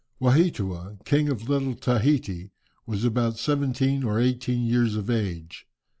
[0.19, 2.49] Waheatua, king of Little Tahiti,
[2.87, 5.67] was about seventeen or eighteen years of age.